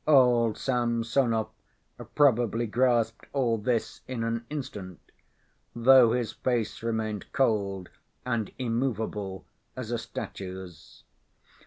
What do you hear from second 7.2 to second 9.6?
cold and immovable